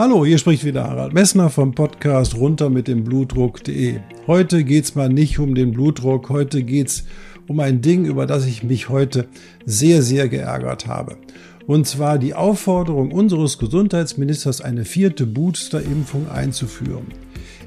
[0.00, 4.00] Hallo, hier spricht wieder Harald Messner vom Podcast runter mit dem Blutdruck.de.
[4.26, 7.04] Heute geht's mal nicht um den Blutdruck, heute geht's
[7.48, 9.28] um ein Ding, über das ich mich heute
[9.66, 11.18] sehr, sehr geärgert habe.
[11.66, 17.04] Und zwar die Aufforderung unseres Gesundheitsministers, eine vierte Boosterimpfung einzuführen.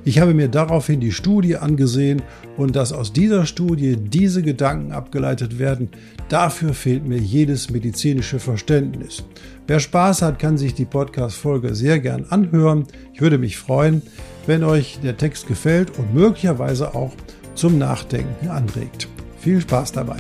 [0.06, 2.22] Ich habe mir daraufhin die Studie angesehen
[2.58, 5.90] und dass aus dieser Studie diese Gedanken abgeleitet werden,
[6.28, 9.24] dafür fehlt mir jedes medizinische Verständnis.
[9.66, 12.86] Wer Spaß hat, kann sich die Podcast-Folge sehr gern anhören.
[13.14, 14.02] Ich würde mich freuen,
[14.46, 17.14] wenn euch der Text gefällt und möglicherweise auch
[17.56, 19.08] zum Nachdenken anregt.
[19.40, 20.18] Viel Spaß dabei!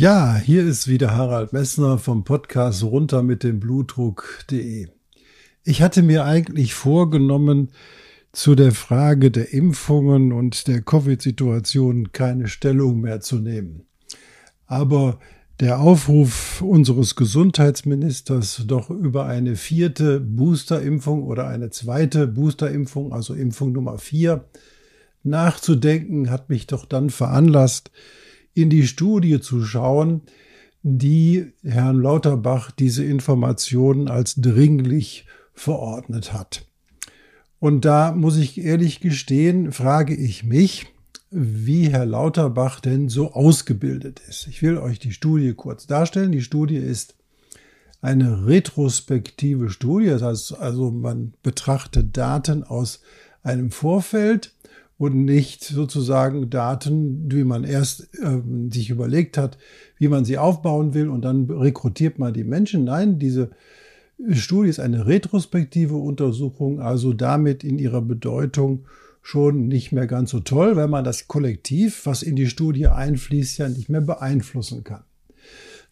[0.00, 4.88] Ja, hier ist wieder Harald Messner vom Podcast runter mit dem Blutdruck.de.
[5.62, 7.68] Ich hatte mir eigentlich vorgenommen,
[8.32, 13.82] zu der Frage der Impfungen und der Covid-Situation keine Stellung mehr zu nehmen.
[14.64, 15.18] Aber
[15.60, 23.72] der Aufruf unseres Gesundheitsministers, doch über eine vierte Boosterimpfung oder eine zweite Boosterimpfung, also Impfung
[23.72, 24.46] Nummer vier,
[25.24, 27.90] nachzudenken, hat mich doch dann veranlasst,
[28.54, 30.22] in die Studie zu schauen,
[30.82, 36.66] die Herrn Lauterbach diese Informationen als dringlich verordnet hat.
[37.58, 40.86] Und da muss ich ehrlich gestehen, frage ich mich,
[41.30, 44.46] wie Herr Lauterbach denn so ausgebildet ist.
[44.48, 46.32] Ich will euch die Studie kurz darstellen.
[46.32, 47.14] Die Studie ist
[48.00, 53.02] eine retrospektive Studie, das heißt also man betrachtet Daten aus
[53.42, 54.54] einem Vorfeld
[55.00, 59.56] und nicht sozusagen Daten, wie man erst äh, sich überlegt hat,
[59.96, 62.84] wie man sie aufbauen will und dann rekrutiert man die Menschen.
[62.84, 63.48] Nein, diese
[64.32, 68.84] Studie ist eine retrospektive Untersuchung, also damit in ihrer Bedeutung
[69.22, 73.56] schon nicht mehr ganz so toll, weil man das Kollektiv, was in die Studie einfließt,
[73.56, 75.04] ja nicht mehr beeinflussen kann.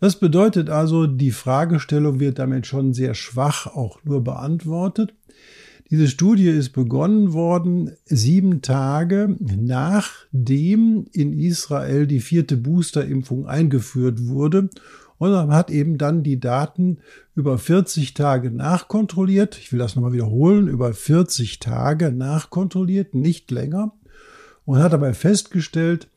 [0.00, 5.14] Das bedeutet also, die Fragestellung wird damit schon sehr schwach auch nur beantwortet.
[5.90, 14.68] Diese Studie ist begonnen worden sieben Tage nachdem in Israel die vierte Boosterimpfung eingeführt wurde.
[15.16, 16.98] Und man hat eben dann die Daten
[17.34, 19.58] über 40 Tage nachkontrolliert.
[19.58, 23.92] Ich will das nochmal wiederholen, über 40 Tage nachkontrolliert, nicht länger.
[24.66, 26.08] Und hat dabei festgestellt,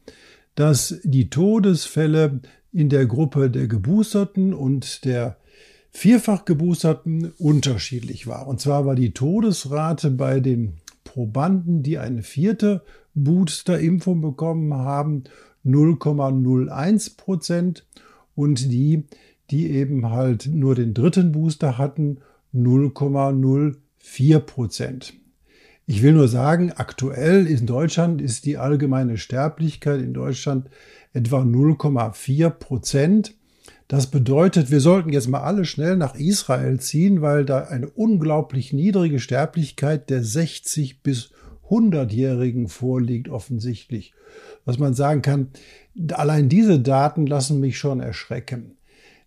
[0.55, 2.41] dass die Todesfälle
[2.73, 5.37] in der Gruppe der Geboosterten und der
[5.91, 8.47] vierfach geboosterten unterschiedlich war.
[8.47, 15.25] Und zwar war die Todesrate bei den Probanden, die eine vierte Boosterimpfung bekommen haben,
[15.65, 17.85] 0,01 Prozent
[18.35, 19.03] und die,
[19.51, 22.19] die eben halt nur den dritten Booster hatten,
[22.53, 25.13] 0,04 Prozent.
[25.85, 30.69] Ich will nur sagen, aktuell in Deutschland ist die allgemeine Sterblichkeit in Deutschland
[31.13, 33.35] etwa 0,4 Prozent.
[33.91, 38.71] Das bedeutet, wir sollten jetzt mal alle schnell nach Israel ziehen, weil da eine unglaublich
[38.71, 41.31] niedrige Sterblichkeit der 60 bis
[41.69, 44.13] 100-Jährigen vorliegt offensichtlich.
[44.63, 45.49] Was man sagen kann,
[46.13, 48.77] allein diese Daten lassen mich schon erschrecken.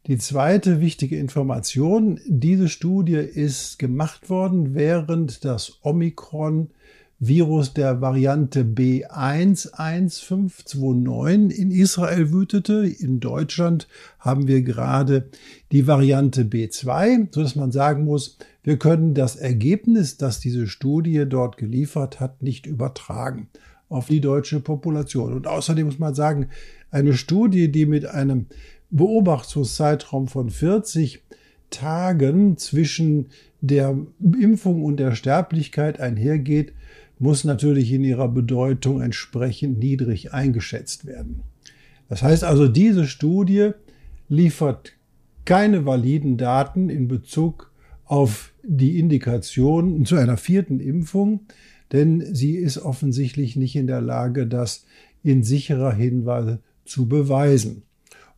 [0.06, 6.70] Die zweite wichtige Information, diese Studie ist gemacht worden, während das Omikron
[7.20, 12.86] Virus der Variante B11529 in Israel wütete.
[12.86, 13.86] In Deutschland
[14.19, 15.28] haben wir gerade
[15.72, 21.25] die Variante B2, so dass man sagen muss, wir können das Ergebnis, das diese Studie
[21.28, 23.48] dort geliefert hat, nicht übertragen
[23.88, 25.32] auf die deutsche Population.
[25.32, 26.48] Und außerdem muss man sagen,
[26.91, 28.46] eine Studie, die mit einem
[28.90, 31.22] Beobachtungszeitraum von 40
[31.70, 33.26] Tagen zwischen
[33.61, 36.72] der Impfung und der Sterblichkeit einhergeht,
[37.25, 41.41] muss natürlich in ihrer Bedeutung entsprechend niedrig eingeschätzt werden.
[42.11, 43.71] Das heißt also, diese Studie
[44.29, 44.93] liefert
[45.47, 47.73] keine validen Daten in Bezug
[48.05, 51.47] auf die Indikation zu einer vierten Impfung,
[51.93, 54.85] denn sie ist offensichtlich nicht in der Lage, das
[55.23, 57.85] in sicherer Hinweise zu beweisen.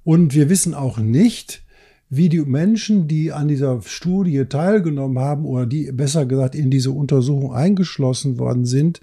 [0.05, 1.65] Und wir wissen auch nicht,
[2.09, 6.93] wie die Menschen, die an dieser Studie teilgenommen haben oder die besser gesagt in diese
[6.93, 9.01] Untersuchung eingeschlossen worden sind,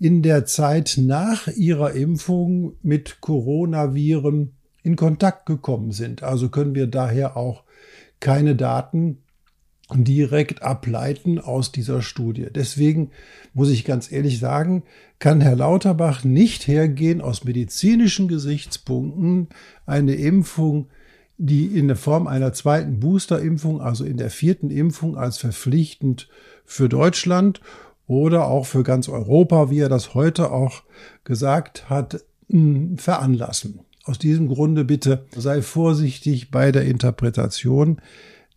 [0.00, 4.52] in der Zeit nach ihrer Impfung mit Coronaviren
[4.82, 6.22] in Kontakt gekommen sind.
[6.22, 7.62] Also können wir daher auch
[8.20, 9.18] keine Daten
[9.92, 12.46] direkt ableiten aus dieser Studie.
[12.54, 13.10] Deswegen
[13.52, 14.82] muss ich ganz ehrlich sagen,
[15.18, 19.48] kann Herr Lauterbach nicht hergehen, aus medizinischen Gesichtspunkten
[19.86, 20.88] eine Impfung,
[21.36, 26.28] die in der Form einer zweiten Boosterimpfung, also in der vierten Impfung als verpflichtend
[26.64, 27.60] für Deutschland
[28.06, 30.82] oder auch für ganz Europa, wie er das heute auch
[31.24, 32.24] gesagt hat,
[32.96, 33.80] veranlassen.
[34.04, 38.00] Aus diesem Grunde bitte sei vorsichtig bei der Interpretation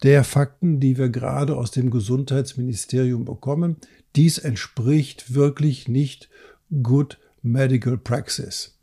[0.03, 3.77] der Fakten, die wir gerade aus dem Gesundheitsministerium bekommen.
[4.15, 6.29] Dies entspricht wirklich nicht
[6.83, 8.76] Good Medical Praxis.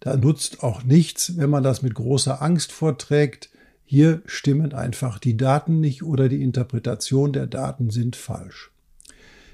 [0.00, 3.50] Da nutzt auch nichts, wenn man das mit großer Angst vorträgt.
[3.84, 8.70] Hier stimmen einfach die Daten nicht oder die Interpretation der Daten sind falsch.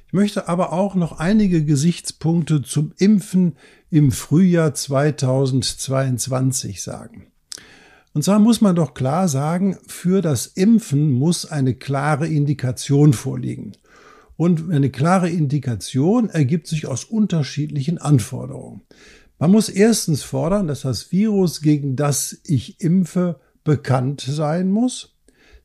[0.06, 3.56] Ich möchte aber auch noch einige Gesichtspunkte zum Impfen
[3.90, 7.26] im Frühjahr 2022 sagen.
[8.12, 13.72] Und zwar muss man doch klar sagen, für das Impfen muss eine klare Indikation vorliegen.
[14.36, 18.82] Und eine klare Indikation ergibt sich aus unterschiedlichen Anforderungen.
[19.38, 25.16] Man muss erstens fordern, dass das Virus, gegen das ich impfe, bekannt sein muss.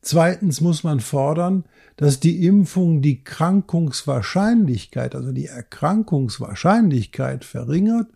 [0.02, 1.64] Zweitens muss man fordern,
[1.96, 8.08] dass die Impfung die Krankungswahrscheinlichkeit, also die Erkrankungswahrscheinlichkeit verringert.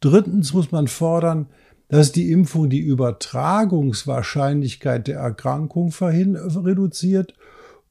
[0.00, 1.48] Drittens muss man fordern,
[1.88, 7.34] dass die Impfung die Übertragungswahrscheinlichkeit der Erkrankung reduziert.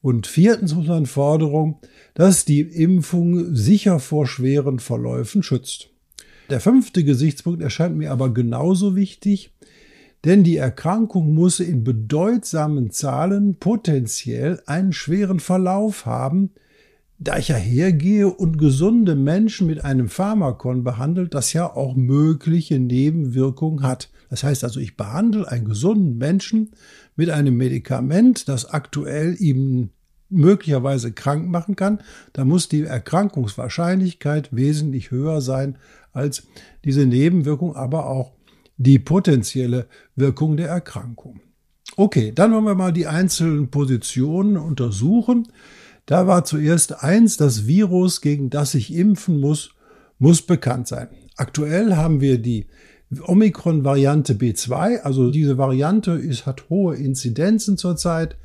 [0.00, 1.78] Und viertens muss man Forderung,
[2.14, 5.90] dass die Impfung sicher vor schweren Verläufen schützt.
[6.50, 9.52] Der fünfte Gesichtspunkt erscheint mir aber genauso wichtig,
[10.24, 16.50] denn die Erkrankung muss in bedeutsamen Zahlen potenziell einen schweren Verlauf haben,
[17.18, 22.78] da ich ja hergehe und gesunde Menschen mit einem Pharmakon behandelt, das ja auch mögliche
[22.78, 24.10] Nebenwirkungen hat.
[24.30, 26.70] Das heißt also, ich behandle einen gesunden Menschen
[27.16, 29.90] mit einem Medikament, das aktuell ihm
[30.30, 32.00] möglicherweise krank machen kann,
[32.32, 35.78] da muss die Erkrankungswahrscheinlichkeit wesentlich höher sein
[36.12, 36.46] als
[36.84, 38.32] diese Nebenwirkung, aber auch
[38.76, 39.86] die potenzielle
[40.16, 41.40] Wirkung der Erkrankung.
[41.96, 45.48] Okay, dann wollen wir mal die einzelnen Positionen untersuchen.
[46.06, 49.70] Da war zuerst eins, das Virus, gegen das ich impfen muss,
[50.18, 51.08] muss bekannt sein.
[51.36, 52.66] Aktuell haben wir die
[53.20, 58.36] Omikron-Variante B2, also diese Variante ist, hat hohe Inzidenzen zurzeit.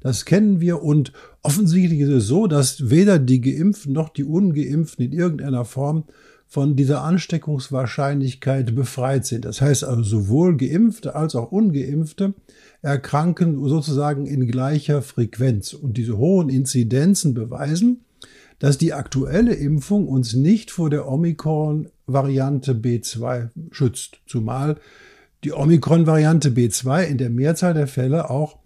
[0.00, 1.12] Das kennen wir und
[1.42, 6.04] offensichtlich ist es so, dass weder die Geimpften noch die Ungeimpften in irgendeiner Form
[6.46, 9.44] von dieser Ansteckungswahrscheinlichkeit befreit sind.
[9.44, 12.34] Das heißt also sowohl Geimpfte als auch Ungeimpfte
[12.80, 15.74] erkranken sozusagen in gleicher Frequenz.
[15.74, 18.04] Und diese hohen Inzidenzen beweisen,
[18.58, 24.20] dass die aktuelle Impfung uns nicht vor der Omikron-Variante B2 schützt.
[24.26, 24.76] Zumal
[25.44, 28.58] die Omikron-Variante B2 in der Mehrzahl der Fälle auch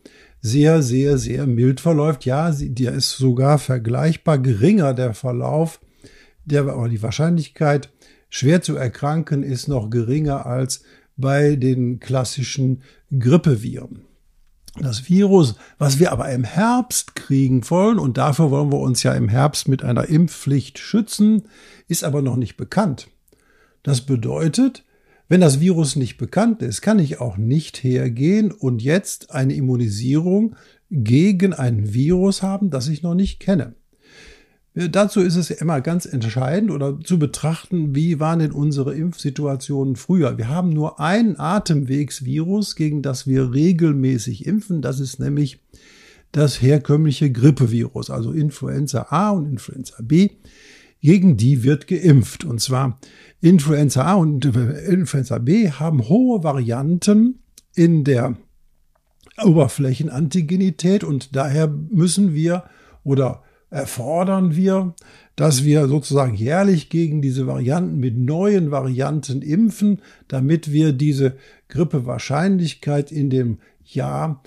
[0.42, 2.26] sehr, sehr, sehr mild verläuft.
[2.26, 5.80] Ja, der ist sogar vergleichbar geringer der Verlauf,
[6.44, 7.90] der, aber die Wahrscheinlichkeit,
[8.28, 10.82] schwer zu erkranken, ist noch geringer als
[11.16, 12.82] bei den klassischen
[13.16, 14.02] Grippeviren.
[14.80, 19.12] Das Virus, was wir aber im Herbst kriegen wollen, und dafür wollen wir uns ja
[19.12, 21.42] im Herbst mit einer Impfpflicht schützen,
[21.88, 23.08] ist aber noch nicht bekannt.
[23.82, 24.82] Das bedeutet,
[25.32, 30.56] wenn das Virus nicht bekannt ist, kann ich auch nicht hergehen und jetzt eine Immunisierung
[30.90, 33.74] gegen ein Virus haben, das ich noch nicht kenne.
[34.74, 39.96] Dazu ist es ja immer ganz entscheidend oder zu betrachten, wie waren denn unsere Impfsituationen
[39.96, 40.36] früher.
[40.36, 44.82] Wir haben nur ein Atemwegsvirus, gegen das wir regelmäßig impfen.
[44.82, 45.60] Das ist nämlich
[46.30, 50.28] das herkömmliche Grippevirus, also Influenza A und Influenza B.
[51.02, 52.44] Gegen die wird geimpft.
[52.44, 52.98] Und zwar
[53.40, 57.40] Influenza A und Influenza B haben hohe Varianten
[57.74, 58.36] in der
[59.42, 62.64] Oberflächenantigenität und daher müssen wir
[63.02, 64.94] oder erfordern wir,
[65.34, 71.36] dass wir sozusagen jährlich gegen diese Varianten mit neuen Varianten impfen, damit wir diese
[71.68, 74.42] Grippewahrscheinlichkeit in dem Jahr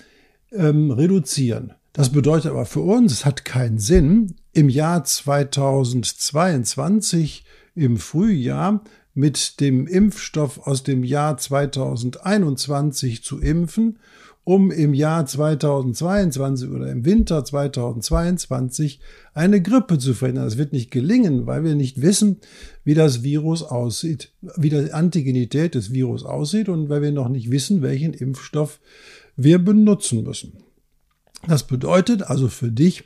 [0.52, 1.72] ähm, reduzieren.
[1.92, 7.44] Das bedeutet aber für uns, es hat keinen Sinn, im Jahr 2022
[7.74, 8.82] im Frühjahr
[9.12, 13.98] mit dem Impfstoff aus dem Jahr 2021 zu impfen
[14.44, 19.00] um im Jahr 2022 oder im Winter 2022
[19.34, 20.44] eine Grippe zu verhindern.
[20.44, 22.36] Das wird nicht gelingen, weil wir nicht wissen,
[22.84, 27.50] wie das Virus aussieht, wie die Antigenität des Virus aussieht und weil wir noch nicht
[27.50, 28.78] wissen, welchen Impfstoff
[29.34, 30.52] wir benutzen müssen.
[31.48, 33.02] Das bedeutet also für dich,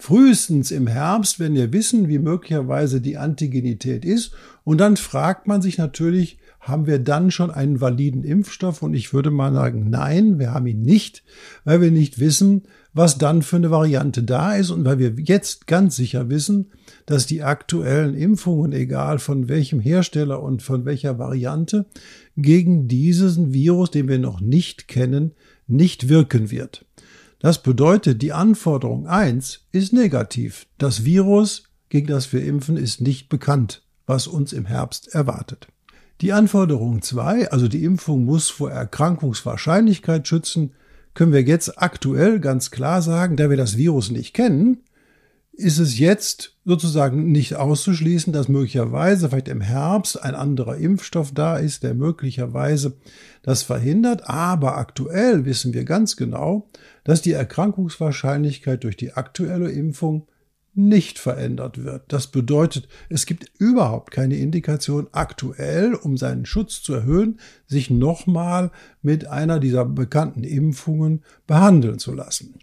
[0.00, 4.32] frühestens im Herbst, wenn wir wissen, wie möglicherweise die Antigenität ist,
[4.64, 8.82] und dann fragt man sich natürlich, haben wir dann schon einen validen Impfstoff?
[8.82, 11.22] Und ich würde mal sagen, nein, wir haben ihn nicht,
[11.64, 15.66] weil wir nicht wissen, was dann für eine Variante da ist und weil wir jetzt
[15.66, 16.70] ganz sicher wissen,
[17.06, 21.86] dass die aktuellen Impfungen, egal von welchem Hersteller und von welcher Variante,
[22.36, 25.32] gegen diesen Virus, den wir noch nicht kennen,
[25.66, 26.84] nicht wirken wird.
[27.40, 30.66] Das bedeutet, die Anforderung eins ist negativ.
[30.76, 35.66] Das Virus, gegen das wir impfen, ist nicht bekannt, was uns im Herbst erwartet.
[36.20, 40.74] Die Anforderung zwei, also die Impfung muss vor Erkrankungswahrscheinlichkeit schützen,
[41.14, 44.82] können wir jetzt aktuell ganz klar sagen, da wir das Virus nicht kennen,
[45.60, 51.56] ist es jetzt sozusagen nicht auszuschließen, dass möglicherweise vielleicht im Herbst ein anderer Impfstoff da
[51.56, 52.96] ist, der möglicherweise
[53.42, 54.28] das verhindert.
[54.28, 56.68] Aber aktuell wissen wir ganz genau,
[57.04, 60.26] dass die Erkrankungswahrscheinlichkeit durch die aktuelle Impfung
[60.74, 62.04] nicht verändert wird.
[62.12, 68.70] Das bedeutet, es gibt überhaupt keine Indikation aktuell, um seinen Schutz zu erhöhen, sich nochmal
[69.02, 72.54] mit einer dieser bekannten Impfungen behandeln zu lassen.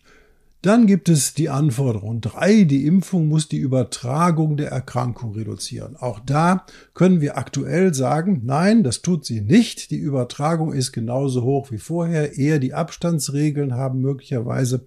[0.64, 2.64] Dann gibt es die Anforderung drei.
[2.64, 5.96] Die Impfung muss die Übertragung der Erkrankung reduzieren.
[5.96, 9.92] Auch da können wir aktuell sagen, nein, das tut sie nicht.
[9.92, 12.38] Die Übertragung ist genauso hoch wie vorher.
[12.38, 14.86] Eher die Abstandsregeln haben möglicherweise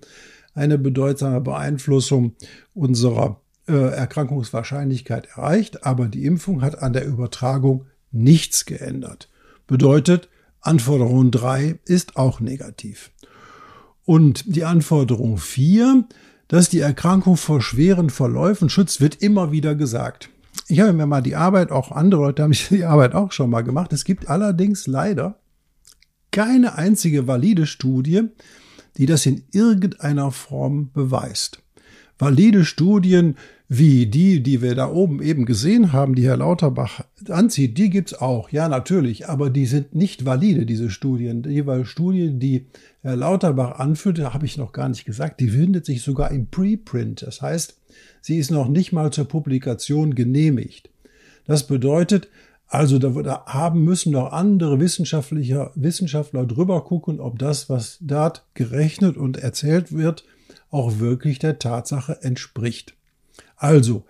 [0.55, 2.35] eine bedeutsame Beeinflussung
[2.75, 5.87] unserer äh, Erkrankungswahrscheinlichkeit erreicht.
[5.87, 9.29] Aber die Impfung hat an der Übertragung nichts geändert.
[9.69, 10.29] Bedeutet,
[10.61, 13.13] Anforderung drei ist auch negativ.
[14.11, 16.03] Und die Anforderung 4,
[16.49, 20.31] dass die Erkrankung vor schweren Verläufen schützt, wird immer wieder gesagt.
[20.67, 23.61] Ich habe mir mal die Arbeit, auch andere Leute haben die Arbeit auch schon mal
[23.63, 23.93] gemacht.
[23.93, 25.39] Es gibt allerdings leider
[26.33, 28.23] keine einzige valide Studie,
[28.97, 31.63] die das in irgendeiner Form beweist.
[32.21, 33.37] Valide Studien
[33.73, 38.15] wie die, die wir da oben eben gesehen haben, die Herr Lauterbach anzieht, die gibt's
[38.15, 38.51] auch.
[38.51, 41.45] Ja, natürlich, aber die sind nicht valide, diese Studien.
[41.45, 42.67] Die Studie, die
[43.03, 47.23] Herr Lauterbach anführte, habe ich noch gar nicht gesagt, die findet sich sogar im Preprint.
[47.23, 47.79] Das heißt,
[48.21, 50.91] sie ist noch nicht mal zur Publikation genehmigt.
[51.47, 52.29] Das bedeutet,
[52.67, 59.17] also da, haben müssen noch andere Wissenschaftler, Wissenschaftler drüber gucken, ob das, was dort gerechnet
[59.17, 60.25] und erzählt wird,
[60.71, 62.95] auch wirklich der Tatsache entspricht.
[63.57, 64.05] Also,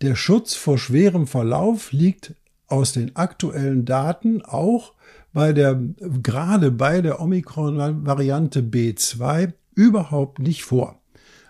[0.00, 2.34] der Schutz vor schwerem Verlauf liegt
[2.66, 4.94] aus den aktuellen Daten auch
[5.32, 5.80] bei der,
[6.22, 11.00] gerade bei der Omikron-Variante B2 überhaupt nicht vor.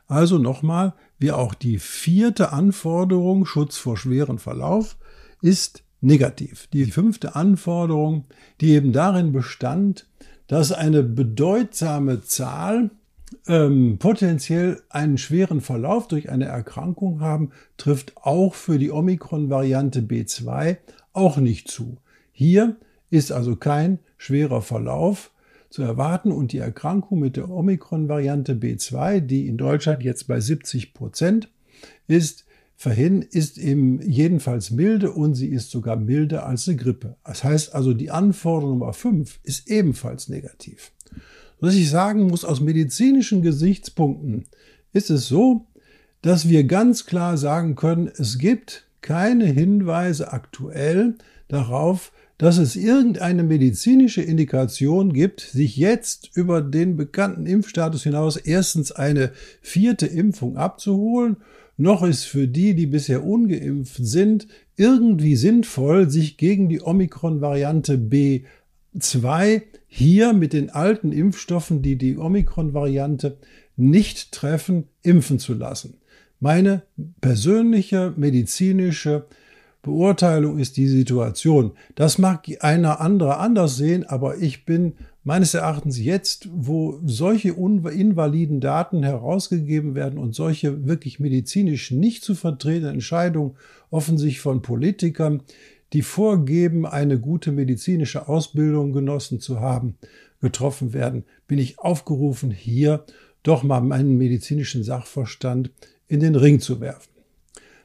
[0.07, 4.97] Also nochmal, wie auch die vierte Anforderung, Schutz vor schweren Verlauf,
[5.40, 6.66] ist negativ.
[6.73, 8.26] Die fünfte Anforderung,
[8.61, 10.07] die eben darin bestand,
[10.47, 12.90] dass eine bedeutsame Zahl
[13.49, 20.76] ähm, potenziell einen schweren Verlauf durch eine Erkrankung haben, trifft auch für die Omikron-Variante B2
[21.12, 21.99] auch nicht zu.
[22.32, 22.76] Hier
[23.11, 25.32] ist also kein schwerer Verlauf
[25.70, 30.94] zu erwarten und die Erkrankung mit der Omikron-Variante B2, die in Deutschland jetzt bei 70
[30.94, 31.49] Prozent
[32.06, 32.44] ist,
[32.76, 37.16] verhin ist eben jedenfalls milde und sie ist sogar milder als eine Grippe.
[37.25, 40.92] Das heißt also, die Anforderung Nummer 5 ist ebenfalls negativ.
[41.62, 44.47] Was ich sagen muss, aus medizinischen Gesichtspunkten
[44.92, 45.66] ist es so,
[46.21, 51.14] dass wir ganz klar sagen können, es gibt keine Hinweise aktuell
[51.47, 58.90] darauf, dass es irgendeine medizinische Indikation gibt, sich jetzt über den bekannten Impfstatus hinaus erstens
[58.90, 61.37] eine vierte Impfung abzuholen,
[61.76, 67.99] noch ist für die, die bisher ungeimpft sind, irgendwie sinnvoll, sich gegen die Omikron-Variante
[68.94, 73.38] B2 hier mit den alten Impfstoffen, die die Omikron-Variante
[73.76, 75.99] nicht treffen, impfen zu lassen.
[76.40, 76.82] Meine
[77.20, 79.26] persönliche medizinische
[79.82, 81.72] Beurteilung ist die Situation.
[81.94, 84.94] Das mag einer andere anders sehen, aber ich bin
[85.25, 92.34] meines Erachtens jetzt, wo solche invaliden Daten herausgegeben werden und solche wirklich medizinisch nicht zu
[92.34, 93.56] vertretenden Entscheidungen
[93.90, 95.42] offensichtlich von Politikern,
[95.92, 99.96] die vorgeben, eine gute medizinische Ausbildung genossen zu haben,
[100.40, 103.04] getroffen werden, bin ich aufgerufen, hier
[103.42, 105.70] doch mal meinen medizinischen Sachverstand
[106.08, 107.11] in den Ring zu werfen.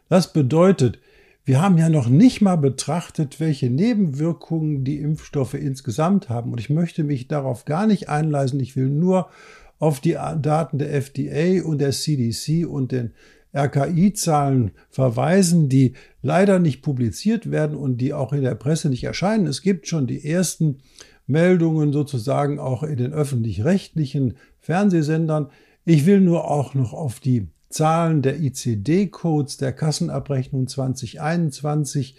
[0.09, 0.99] Das bedeutet,
[1.45, 6.51] wir haben ja noch nicht mal betrachtet, welche Nebenwirkungen die Impfstoffe insgesamt haben.
[6.51, 8.59] Und ich möchte mich darauf gar nicht einleisen.
[8.59, 9.29] Ich will nur
[9.79, 13.11] auf die Daten der FDA und der CDC und den
[13.57, 19.47] RKI-Zahlen verweisen, die leider nicht publiziert werden und die auch in der Presse nicht erscheinen.
[19.47, 20.79] Es gibt schon die ersten
[21.25, 25.49] Meldungen sozusagen auch in den öffentlich-rechtlichen Fernsehsendern.
[25.85, 32.15] Ich will nur auch noch auf die Zahlen der ICD-Codes der Kassenabrechnung 2021,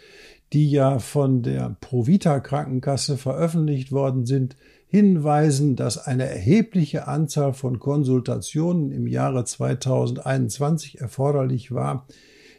[0.52, 4.56] die ja von der Provita Krankenkasse veröffentlicht worden sind,
[4.88, 12.06] hinweisen, dass eine erhebliche Anzahl von Konsultationen im Jahre 2021 erforderlich war,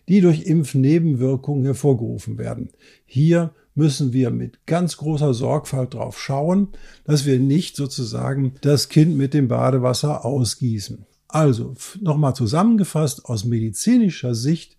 [0.07, 2.69] die durch Impfnebenwirkungen hervorgerufen werden.
[3.05, 6.69] Hier müssen wir mit ganz großer Sorgfalt drauf schauen,
[7.03, 11.05] dass wir nicht sozusagen das Kind mit dem Badewasser ausgießen.
[11.27, 14.77] Also nochmal zusammengefasst, aus medizinischer Sicht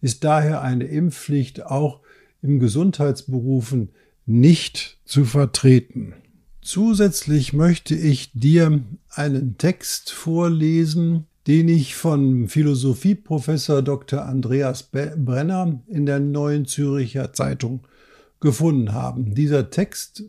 [0.00, 2.00] ist daher eine Impfpflicht auch
[2.42, 3.90] im Gesundheitsberufen
[4.24, 6.14] nicht zu vertreten.
[6.62, 14.26] Zusätzlich möchte ich dir einen Text vorlesen, den ich von Philosophieprofessor Dr.
[14.26, 17.80] Andreas Brenner in der Neuen Züricher Zeitung
[18.40, 19.22] gefunden habe.
[19.22, 20.24] Dieser Text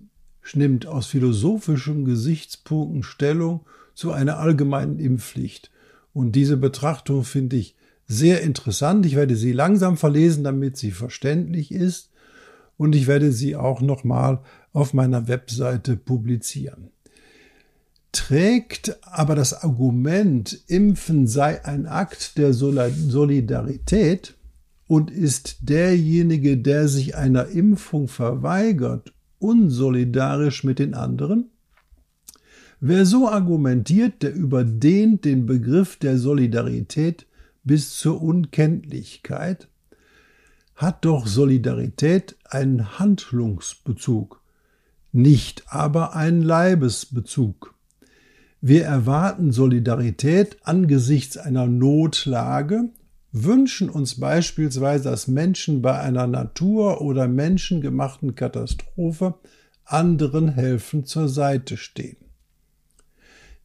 [0.53, 3.61] nimmt aus philosophischen Gesichtspunkten Stellung
[3.93, 5.69] zu einer allgemeinen Impfpflicht.
[6.13, 7.75] Und diese Betrachtung finde ich
[8.07, 9.05] sehr interessant.
[9.05, 12.09] Ich werde sie langsam verlesen, damit sie verständlich ist.
[12.77, 14.39] Und ich werde sie auch nochmal
[14.73, 16.91] auf meiner Webseite publizieren.
[18.11, 24.35] Trägt aber das Argument, Impfen sei ein Akt der Solidarität
[24.87, 31.51] und ist derjenige, der sich einer Impfung verweigert, unsolidarisch mit den anderen?
[32.81, 37.27] Wer so argumentiert, der überdehnt den Begriff der Solidarität
[37.63, 39.69] bis zur Unkenntlichkeit,
[40.75, 44.40] hat doch Solidarität einen Handlungsbezug,
[45.11, 47.73] nicht aber einen Leibesbezug.
[48.61, 52.89] Wir erwarten Solidarität angesichts einer Notlage,
[53.31, 59.35] wünschen uns beispielsweise, dass Menschen bei einer Natur- oder menschengemachten Katastrophe
[59.85, 62.17] anderen helfen zur Seite stehen.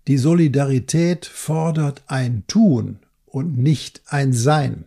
[0.09, 4.85] Die Solidarität fordert ein Tun und nicht ein Sein.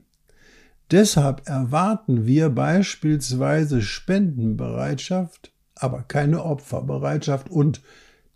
[0.92, 7.82] Deshalb erwarten wir beispielsweise Spendenbereitschaft, aber keine Opferbereitschaft und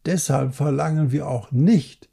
[0.06, 2.10] deshalb verlangen wir auch nicht,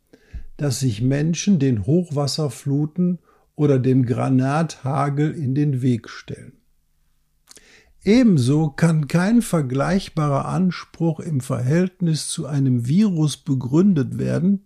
[0.57, 3.19] dass sich Menschen den Hochwasserfluten
[3.55, 6.53] oder dem Granathagel in den Weg stellen.
[8.03, 14.65] Ebenso kann kein vergleichbarer Anspruch im Verhältnis zu einem Virus begründet werden,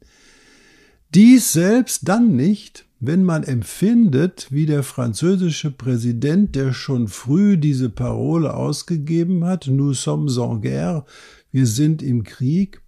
[1.15, 7.91] dies selbst dann nicht, wenn man empfindet, wie der französische Präsident, der schon früh diese
[7.91, 11.05] Parole ausgegeben hat, Nous sommes en guerre,
[11.53, 12.81] wir sind im Krieg,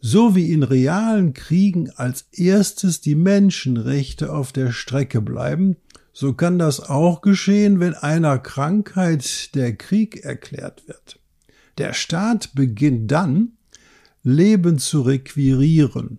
[0.00, 5.76] so wie in realen Kriegen als erstes die Menschenrechte auf der Strecke bleiben
[6.20, 11.20] so kann das auch geschehen, wenn einer Krankheit der Krieg erklärt wird.
[11.78, 13.52] Der Staat beginnt dann,
[14.24, 16.18] Leben zu requirieren,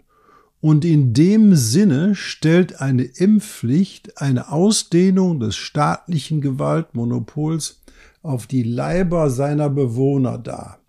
[0.61, 7.81] und in dem Sinne stellt eine Impfpflicht eine Ausdehnung des staatlichen Gewaltmonopols
[8.21, 10.79] auf die Leiber seiner Bewohner dar.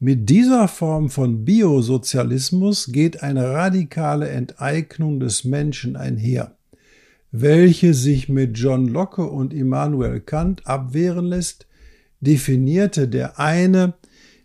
[0.00, 6.56] Mit dieser Form von Biosozialismus geht eine radikale Enteignung des Menschen einher
[7.32, 11.66] welche sich mit John Locke und Immanuel Kant abwehren lässt,
[12.20, 13.94] definierte der eine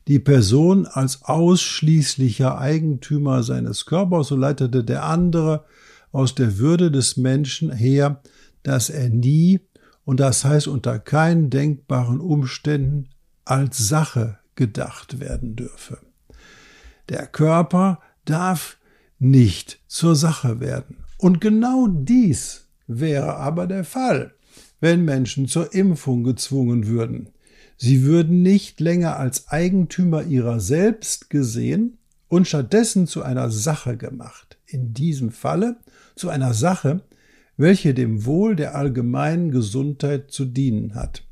[0.07, 5.65] die Person als ausschließlicher Eigentümer seines Körpers, so leitete der andere
[6.11, 8.21] aus der Würde des Menschen her,
[8.63, 9.59] dass er nie,
[10.05, 13.09] und das heißt unter keinen denkbaren Umständen,
[13.43, 15.99] als Sache gedacht werden dürfe.
[17.09, 18.77] Der Körper darf
[19.19, 21.03] nicht zur Sache werden.
[21.17, 24.33] Und genau dies wäre aber der Fall,
[24.79, 27.29] wenn Menschen zur Impfung gezwungen würden.
[27.77, 34.57] Sie würden nicht länger als Eigentümer ihrer selbst gesehen und stattdessen zu einer Sache gemacht.
[34.65, 35.77] In diesem Falle
[36.15, 37.01] zu einer Sache,
[37.55, 41.23] welche dem Wohl der allgemeinen Gesundheit zu dienen hat.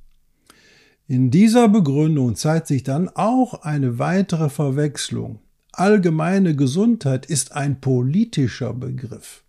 [1.07, 5.39] In dieser Begründung zeigt sich dann auch eine weitere Verwechslung.
[5.71, 9.43] Allgemeine Gesundheit ist ein politischer Begriff.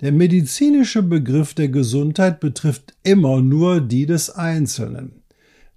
[0.00, 5.21] Der medizinische Begriff der Gesundheit betrifft immer nur die des Einzelnen.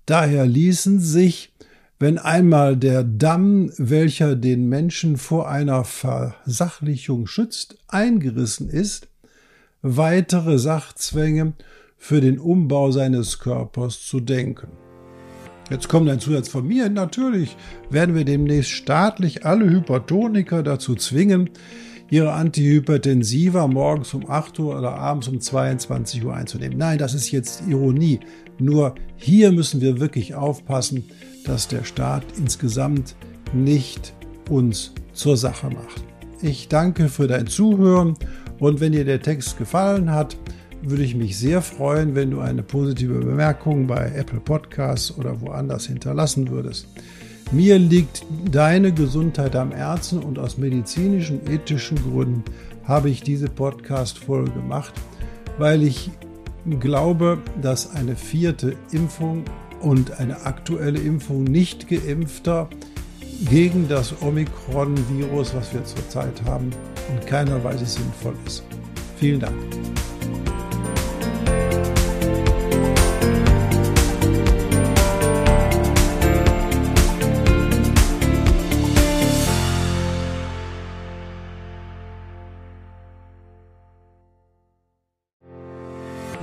[0.06, 1.52] Daher ließen sich,
[1.98, 9.08] wenn einmal der Damm, welcher den Menschen vor einer Versachlichung schützt, eingerissen ist,
[9.82, 11.54] weitere Sachzwänge
[11.98, 14.68] für den Umbau seines Körpers zu denken.
[15.72, 16.90] Jetzt kommt ein Zusatz von mir.
[16.90, 17.58] Natürlich
[17.90, 21.50] werden wir demnächst staatlich alle Hypertoniker dazu zwingen,
[22.12, 26.78] ihre Antihypertensiva morgens um 8 Uhr oder abends um 22 Uhr einzunehmen.
[26.78, 28.20] Nein, das ist jetzt Ironie.
[28.60, 31.06] Nur hier müssen wir wirklich aufpassen,
[31.46, 33.16] dass der Staat insgesamt
[33.54, 34.14] nicht
[34.50, 36.04] uns zur Sache macht.
[36.42, 38.16] Ich danke für dein Zuhören
[38.60, 40.38] und wenn dir der Text gefallen hat,
[40.82, 45.88] würde ich mich sehr freuen, wenn du eine positive Bemerkung bei Apple Podcasts oder woanders
[45.88, 46.88] hinterlassen würdest.
[47.52, 52.44] Mir liegt deine Gesundheit am Herzen und aus medizinischen, ethischen Gründen
[52.84, 54.94] habe ich diese Podcast-Folge gemacht,
[55.58, 56.12] weil ich
[56.80, 59.46] glaube, dass eine vierte Impfung
[59.82, 62.70] und eine aktuelle Impfung nicht geimpfter
[63.50, 66.72] gegen das Omikron-Virus, was wir zurzeit haben,
[67.10, 68.64] in keiner Weise sinnvoll ist.
[69.18, 69.56] Vielen Dank.